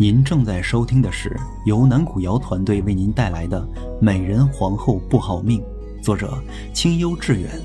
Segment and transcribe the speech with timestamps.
[0.00, 3.60] 您正在收听的是由南古瑶团队为您带来的
[4.00, 5.60] 《美人皇后不好命》，
[6.04, 6.40] 作者
[6.72, 7.60] 清幽致远。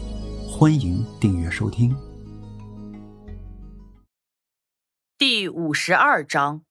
[0.49, 1.95] 欢迎订阅收听。
[5.15, 6.63] 第五十二章，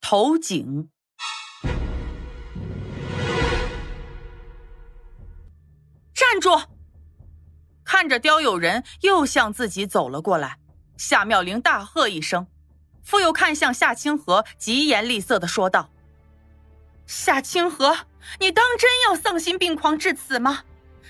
[0.00, 0.88] 投井。
[6.14, 6.68] 站住！
[7.82, 10.60] 看着刁有人又向自己走了过来，
[10.96, 12.46] 夏妙玲大喝一声。
[13.04, 15.90] 复又看向夏清河，疾言厉色的说道
[17.06, 17.96] ：“夏清河，
[18.40, 20.64] 你当真要丧心病狂至此吗？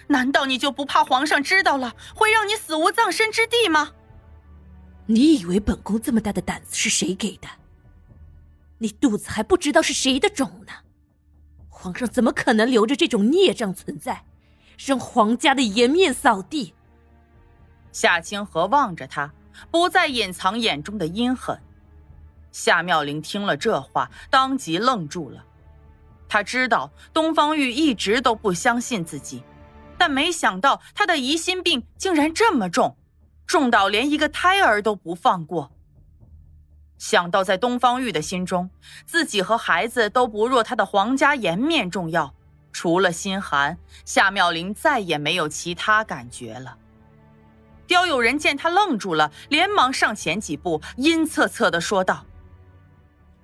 [0.09, 3.93] 难道你就不怕皇上知道了会让你死无葬身之地吗？
[5.07, 7.49] 你以为本宫这么大的胆子是谁给的？
[8.79, 10.73] 你肚子还不知道是谁的种呢？
[11.69, 14.24] 皇上怎么可能留着这种孽障存在，
[14.85, 16.74] 让皇家的颜面扫地？”
[17.93, 19.33] 夏清河望着他，
[19.71, 21.57] 不再隐藏眼中的阴狠。
[22.55, 25.45] 夏妙玲听了这话，当即愣住了。
[26.29, 29.43] 她知道东方玉一直都不相信自己，
[29.99, 32.96] 但没想到他的疑心病竟然这么重，
[33.45, 35.73] 重到连一个胎儿都不放过。
[36.96, 38.71] 想到在东方玉的心中，
[39.05, 42.33] 自己和孩子都不若他的皇家颜面重要，
[42.73, 46.79] 除了心寒，夏妙玲再也没有其他感觉了。
[47.89, 52.24] 刁有人见他愣住了，连忙上前几步，阴恻恻的说道。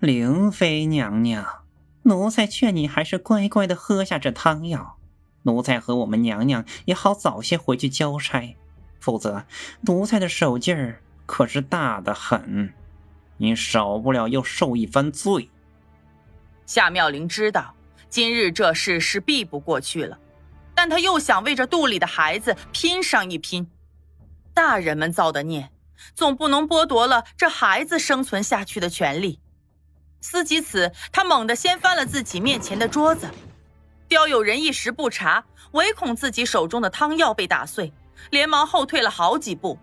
[0.01, 1.67] 灵妃娘娘，
[2.05, 4.97] 奴才劝你还是乖乖的喝下这汤药，
[5.43, 8.57] 奴才和我们娘娘也好早些回去交差。
[8.99, 9.45] 否则，
[9.83, 12.73] 奴才的手劲儿可是大的很，
[13.37, 15.51] 你少不了又受一番罪。
[16.65, 17.75] 夏妙玲知道
[18.09, 20.19] 今日这事是避不过去了，
[20.75, 23.69] 但她又想为这肚里的孩子拼上一拼。
[24.55, 25.69] 大人们造的孽，
[26.15, 29.41] 总不能剥夺了这孩子生存下去的权利。
[30.21, 33.29] 思及此，他猛地掀翻了自己面前的桌子。
[34.09, 37.93] 刁有人一时不察，唯恐自己手中的汤药被打碎，
[38.31, 39.79] 连忙后退了好几步。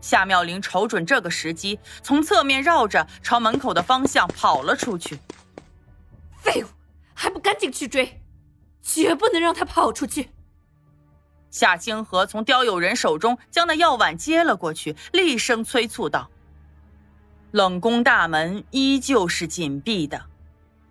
[0.00, 5.18] 夏妙玲瞅准这个时机，从侧面绕着朝门口的方向跑了出去。
[6.38, 6.66] 废物，
[7.14, 8.20] 还不赶紧去追！
[8.82, 10.30] 绝不能让他跑出去！
[11.52, 16.31] 夏清河从刁有人手中将那药碗接了过去，厉声催促道。
[17.52, 20.24] 冷宫大门依旧是紧闭的，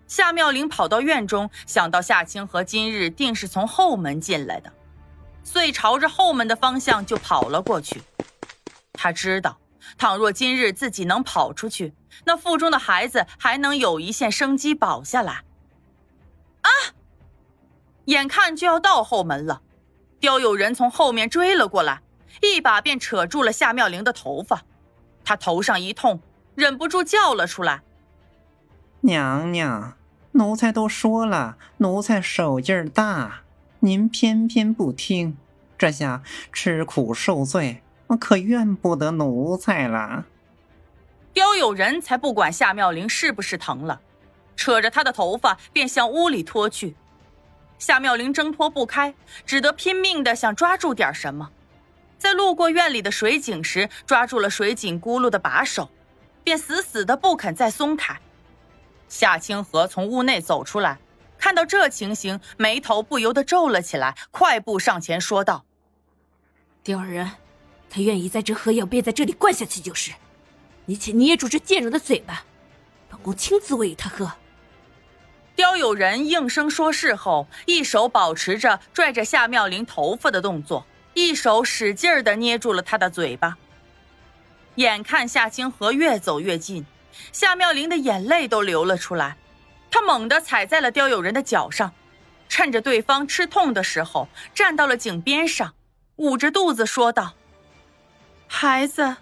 [0.06, 4.72] 夏妙玲跑到院中，想到夏清河今日定是从后门进来的，
[5.44, 8.04] 遂朝着后门的方向就跑了过去。
[8.94, 9.58] 他知道，
[9.98, 11.96] 倘若今日自己能跑出去，
[12.26, 15.44] 那腹中的孩子还能有一线生机保下来。
[16.62, 16.70] 啊！
[18.06, 19.64] 眼看就要到后门了，
[20.20, 22.04] 刁有人从后面追了过来，
[22.44, 24.62] 一把便扯住了夏妙玲的头发，
[25.24, 26.22] 他头上一痛。
[26.56, 27.82] 忍不住叫了出来
[29.02, 29.96] ：“娘娘，
[30.34, 33.42] 奴才都说了，奴才手劲儿大，
[33.80, 35.38] 您偏偏不听，
[35.78, 37.82] 这下吃苦受罪，
[38.20, 40.26] 可怨不得奴才了。”
[41.34, 44.02] 刁有人才不管夏妙玲是不是疼了，
[44.58, 46.96] 扯着她的头发便向屋里拖去。
[47.80, 51.50] 夏妙玲挣脱不开，只得拼命的想抓住点什么，
[52.20, 55.90] 在路过院里的水井时，抓住了水井轱辘的把手。
[56.44, 58.20] 便死死的不肯再松开。
[59.08, 60.98] 夏清河从屋内走出来，
[61.38, 65.66] 看到这情形，眉头不由得皱了起来，快步上前说道
[66.84, 67.32] ：“刁二人，
[67.90, 70.12] 他愿意在这喝药，便在这里灌下去就是。
[70.86, 72.44] 你且捏住这贱人的嘴巴，
[73.10, 74.32] 本宫亲自喂他喝。”
[75.54, 83.58] 刁有人应声说是后，一手保持着拽着夏妙玲头发的动作，一手使劲儿的捏住了她的嘴巴。
[84.76, 86.86] 眼看夏清河越走越近，
[87.34, 89.38] 夏妙玲的眼泪都流了出来。
[89.90, 91.94] 她猛地踩在了刁友人的脚上，
[92.48, 95.74] 趁着对方吃痛的时候，站到了井边上，
[96.16, 97.34] 捂着肚子说道
[98.48, 99.18] ：“孩子，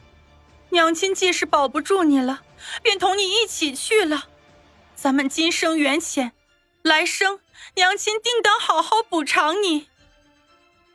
[0.69, 2.41] 娘亲既是保不住你了，
[2.83, 4.25] 便同你一起去了。
[4.95, 6.33] 咱们今生缘浅，
[6.83, 7.39] 来生
[7.75, 9.87] 娘亲定当好好补偿你。”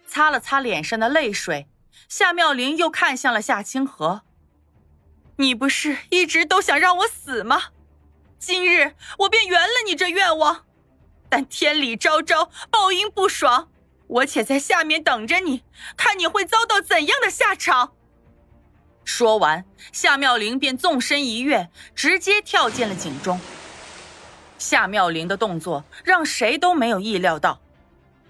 [0.07, 1.67] 擦了擦脸上的泪水，
[2.09, 4.23] 夏妙玲又看向了夏清河。
[5.37, 7.63] 你不是一直都想让我死吗？
[8.39, 10.65] 今日我便圆了你这愿望，
[11.29, 13.69] 但天理昭昭，报应不爽，
[14.07, 15.65] 我且在下面等着你，
[15.97, 17.93] 看你会遭到怎样的下场。
[19.05, 23.41] 说完，夏妙玲便纵身一跃，直接跳进了井中。
[24.57, 27.61] 夏妙玲的动作让谁都没有意料到，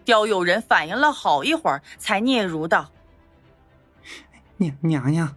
[0.05, 2.91] 刁有人反应了好一会儿，才嗫嚅道
[4.57, 5.37] ：“娘娘娘。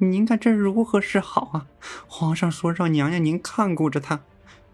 [0.00, 1.66] 您看这如何是好啊？
[2.06, 4.20] 皇上说让娘娘您看顾着他，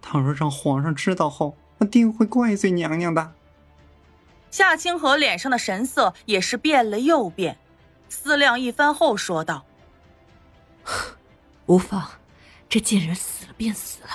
[0.02, 1.56] 倘若让皇上知道后，
[1.90, 3.32] 定会怪罪娘娘的。
[4.50, 7.58] 夏清河脸上的神色也是变了又变，
[8.10, 9.64] 思量一番后说道
[11.64, 12.06] ：“无妨，
[12.69, 14.11] 这贱人死了便死了，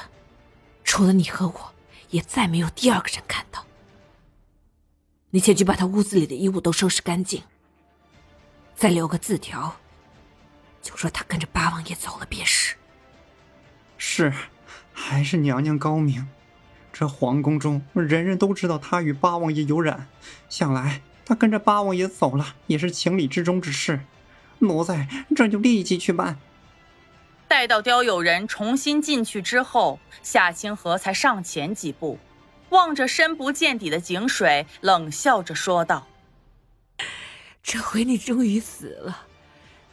[0.83, 1.73] 除了你和我，
[2.11, 3.65] 也再没有第二个人看到。
[5.31, 7.41] 你先去把他屋子里的衣物都收拾干净，
[8.75, 9.75] 再留个字条，
[10.83, 12.75] 就说他跟着八王爷走了便是。”
[13.97, 14.31] 是，
[14.93, 16.27] 还是娘娘高明。
[16.91, 20.07] 这皇宫中人人都知道他与八王爷有染，
[20.47, 24.01] 想来他跟着八王爷走了也是情理之中之事。
[24.59, 26.37] 奴才这就立即去办。
[27.47, 32.19] 待到刁有人重新进去之后，夏清河才上前几步，
[32.69, 36.07] 望着深不见底的井水，冷笑着说道
[37.63, 39.27] ：“这回你终于死了，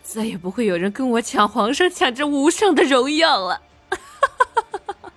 [0.02, 3.62] 再也不会有人跟我抢皇上抢这无上的荣耀了。”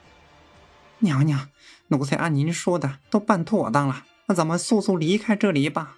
[1.00, 1.50] 娘娘。
[1.89, 5.97] 奴才按您说的都办妥当了，那咱们速速离开这里吧。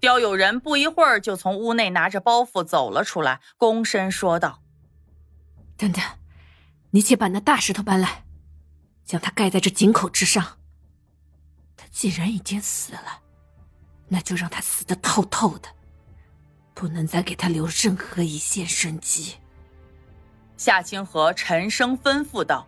[0.00, 4.60] 刁友人不一会儿就从屋内拿着包袱走了出来，躬身说道
[5.76, 6.02] ：“等等，
[6.90, 8.24] 你且把那大石头搬来，
[9.04, 10.58] 将它盖在这井口之上。
[11.76, 13.20] 他既然已经死了，
[14.08, 15.68] 那就让他死得透透的，
[16.80, 19.36] 不能再给他留任何一线生机。”
[20.56, 22.66] 夏清河沉声吩咐道：“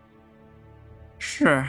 [1.18, 1.64] 是。”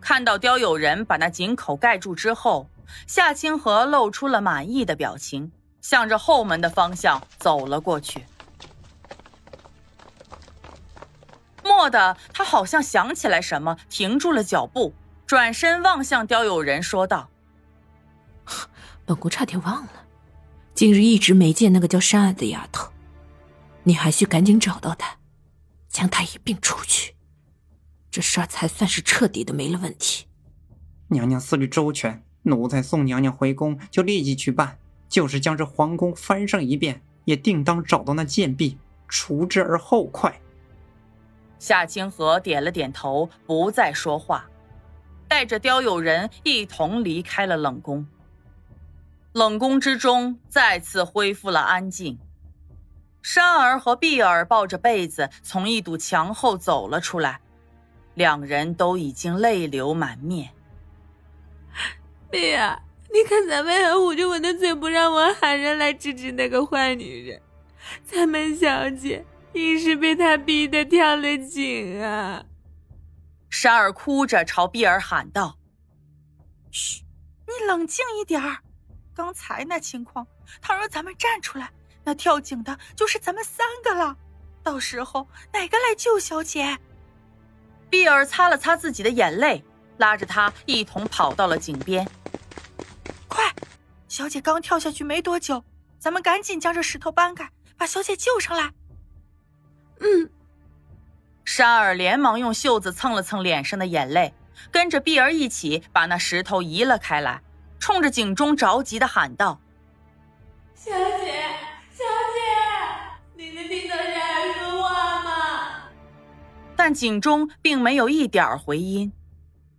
[0.00, 2.70] 看到刁有人把那井口盖住之后，
[3.08, 5.50] 夏清河露出了满意的表情，
[5.80, 8.24] 向着后门的方向走了过去。
[11.64, 14.94] 蓦地，他好像想起来什么，停住了脚步，
[15.26, 17.28] 转身望向刁有人，说道
[19.04, 19.92] ：“本宫差点忘了，
[20.80, 22.90] 今日一直没见那个叫山儿的丫头，
[23.82, 25.18] 你还需赶紧找到她，
[25.90, 27.14] 将她一并除去。”
[28.10, 30.24] 这事儿才算是彻底的没了问题。
[31.08, 34.78] 娘娘思虑周全，奴才送娘娘回宫就立即去办。
[35.06, 40.40] 就是将这皇宫翻上一遍，也定当找到那贱婢，除之而后快。
[41.58, 44.48] 夏清河点了点头，不再说话，
[45.28, 48.06] 带着刁友人一同离开了冷宫。
[49.32, 52.18] 冷宫之中再次恢复了安静。
[53.22, 57.40] 珊儿和碧儿抱着被子从一堵墙后走了出来。
[58.14, 60.50] 两人都已经泪流满面。
[62.28, 62.82] 碧儿，
[63.12, 67.40] 你看咱们还捂着我的嘴不让我喊人来制止那个坏女人，
[68.04, 72.44] 咱们小姐硬是被她逼得跳了井啊！
[73.48, 75.56] 珊儿哭着朝碧儿喊道
[76.70, 77.04] ：“嘘，
[77.46, 78.58] 你冷静一点儿。
[79.20, 80.26] 刚才那情况，
[80.62, 81.70] 倘若咱们站出来，
[82.02, 84.16] 那跳井的就是咱们三个了。
[84.62, 86.78] 到时候哪个来救小姐？”
[87.90, 89.62] 碧儿擦了擦自己的眼泪，
[89.98, 92.08] 拉着他一同跑到了井边。
[93.28, 93.44] 快，
[94.08, 95.62] 小姐刚跳下去没多久，
[95.98, 97.46] 咱们赶紧将这石头搬开，
[97.76, 98.72] 把小姐救上来。
[100.00, 100.30] 嗯。
[101.44, 104.32] 沙尔连忙用袖子蹭了蹭脸上的眼泪，
[104.72, 107.42] 跟着碧儿一起把那石头移了开来，
[107.80, 109.58] 冲着警钟着急的喊道
[110.76, 111.42] ：“小姐，
[111.90, 112.40] 小姐，
[113.34, 115.90] 你能听到珊儿说话吗？”
[116.76, 119.10] 但井中并没有一点回音，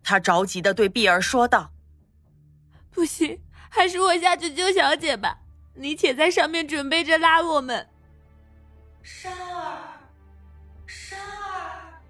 [0.03, 1.71] 他着急的对碧儿说道
[2.91, 5.37] ：“不行，还是我下去救小姐吧，
[5.75, 7.87] 你且在上面准备着拉我们。”
[9.03, 9.77] 珊儿，
[10.87, 12.01] 珊儿。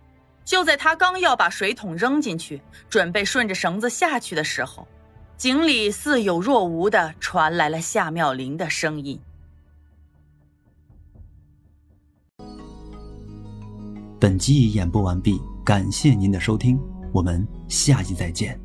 [0.46, 4.88] 就在他刚要把水桶扔进去，准备顺着绳子下去的时候，
[5.42, 9.20] 井里似有若无的传来了夏妙玲的声音。
[14.20, 16.80] 本集已演播完毕，感谢您的收听，
[17.12, 18.56] 我们下集再见。